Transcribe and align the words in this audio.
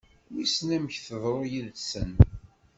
Wissen 0.31 0.69
amek 0.75 0.95
teḍru 1.07 1.41
yid-sen? 1.51 2.11